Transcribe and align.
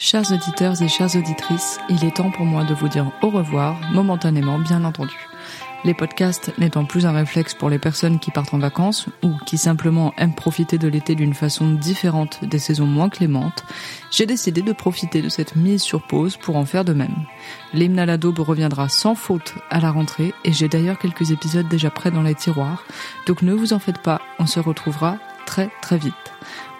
Chers 0.00 0.30
auditeurs 0.30 0.80
et 0.80 0.86
chères 0.86 1.16
auditrices, 1.16 1.80
il 1.88 2.04
est 2.04 2.14
temps 2.14 2.30
pour 2.30 2.46
moi 2.46 2.62
de 2.62 2.72
vous 2.72 2.86
dire 2.86 3.10
au 3.20 3.30
revoir, 3.30 3.80
momentanément 3.90 4.60
bien 4.60 4.84
entendu. 4.84 5.16
Les 5.84 5.92
podcasts 5.92 6.56
n'étant 6.56 6.84
plus 6.84 7.04
un 7.04 7.10
réflexe 7.10 7.52
pour 7.52 7.68
les 7.68 7.80
personnes 7.80 8.20
qui 8.20 8.30
partent 8.30 8.54
en 8.54 8.60
vacances 8.60 9.08
ou 9.24 9.32
qui 9.44 9.58
simplement 9.58 10.14
aiment 10.16 10.36
profiter 10.36 10.78
de 10.78 10.86
l'été 10.86 11.16
d'une 11.16 11.34
façon 11.34 11.72
différente 11.72 12.44
des 12.44 12.60
saisons 12.60 12.86
moins 12.86 13.08
clémentes, 13.08 13.64
j'ai 14.12 14.24
décidé 14.24 14.62
de 14.62 14.72
profiter 14.72 15.20
de 15.20 15.28
cette 15.28 15.56
mise 15.56 15.82
sur 15.82 16.06
pause 16.06 16.36
pour 16.36 16.54
en 16.54 16.64
faire 16.64 16.84
de 16.84 16.92
même. 16.92 17.26
L'hymne 17.74 17.98
à 17.98 18.06
la 18.06 18.18
reviendra 18.22 18.88
sans 18.88 19.16
faute 19.16 19.54
à 19.68 19.80
la 19.80 19.90
rentrée 19.90 20.32
et 20.44 20.52
j'ai 20.52 20.68
d'ailleurs 20.68 20.98
quelques 21.00 21.32
épisodes 21.32 21.66
déjà 21.66 21.90
prêts 21.90 22.12
dans 22.12 22.22
les 22.22 22.36
tiroirs, 22.36 22.84
donc 23.26 23.42
ne 23.42 23.52
vous 23.52 23.72
en 23.72 23.80
faites 23.80 23.98
pas, 23.98 24.20
on 24.38 24.46
se 24.46 24.60
retrouvera 24.60 25.18
très 25.44 25.70
très 25.82 25.98
vite. 25.98 26.14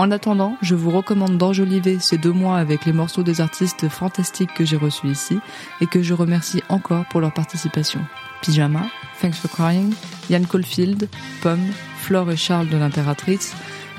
En 0.00 0.10
attendant, 0.10 0.56
je 0.62 0.74
vous 0.74 0.90
recommande 0.90 1.36
d'enjoliver 1.36 1.98
ces 1.98 2.16
deux 2.16 2.32
mois 2.32 2.56
avec 2.56 2.86
les 2.86 2.94
morceaux 2.94 3.22
des 3.22 3.42
artistes 3.42 3.86
fantastiques 3.90 4.54
que 4.54 4.64
j'ai 4.64 4.78
reçus 4.78 5.08
ici 5.08 5.38
et 5.82 5.86
que 5.86 6.00
je 6.00 6.14
remercie 6.14 6.62
encore 6.70 7.04
pour 7.10 7.20
leur 7.20 7.34
participation. 7.34 8.00
Pyjama, 8.40 8.86
Thanks 9.20 9.34
for 9.34 9.50
Crying, 9.50 9.92
Yann 10.30 10.46
Caulfield, 10.46 11.06
Pomme, 11.42 11.70
Flore 11.98 12.30
et 12.30 12.38
Charles 12.38 12.70
de 12.70 12.78
l'Impératrice, 12.78 13.54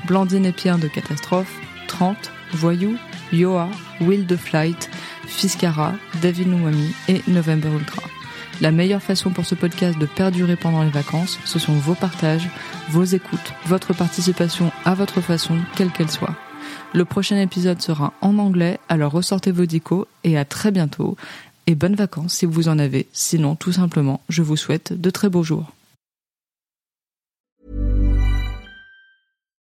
Blandine 0.08 0.46
et 0.46 0.52
Pierre 0.52 0.78
de 0.78 0.88
Catastrophe, 0.88 1.54
30, 1.86 2.32
Voyou, 2.54 2.96
Yoa, 3.32 3.68
Will 4.00 4.26
de 4.26 4.34
Flight, 4.34 4.90
Fiskara, 5.28 5.92
David 6.20 6.48
Nouami 6.48 6.92
et 7.06 7.22
November 7.28 7.68
Ultra. 7.68 8.11
La 8.62 8.70
meilleure 8.70 9.02
façon 9.02 9.30
pour 9.30 9.44
ce 9.44 9.56
podcast 9.56 9.98
de 9.98 10.06
perdurer 10.06 10.54
pendant 10.54 10.84
les 10.84 10.90
vacances, 10.90 11.40
ce 11.44 11.58
sont 11.58 11.72
vos 11.72 11.96
partages, 11.96 12.48
vos 12.90 13.02
écoutes, 13.02 13.52
votre 13.66 13.92
participation 13.92 14.70
à 14.84 14.94
votre 14.94 15.20
façon, 15.20 15.58
quelle 15.74 15.90
qu'elle 15.90 16.12
soit. 16.12 16.36
Le 16.94 17.04
prochain 17.04 17.40
épisode 17.40 17.82
sera 17.82 18.12
en 18.20 18.38
anglais, 18.38 18.78
alors 18.88 19.10
ressortez 19.10 19.50
vos 19.50 19.66
dicos 19.66 20.06
et 20.22 20.38
à 20.38 20.44
très 20.44 20.70
bientôt. 20.70 21.16
Et 21.66 21.74
bonnes 21.74 21.96
vacances 21.96 22.34
si 22.34 22.46
vous 22.46 22.68
en 22.68 22.78
avez. 22.78 23.08
Sinon, 23.12 23.56
tout 23.56 23.72
simplement, 23.72 24.20
je 24.28 24.42
vous 24.42 24.56
souhaite 24.56 24.92
de 24.92 25.10
très 25.10 25.28
beaux 25.28 25.42
jours. 25.42 25.72